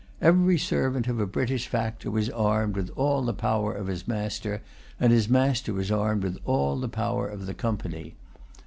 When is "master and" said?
4.07-5.13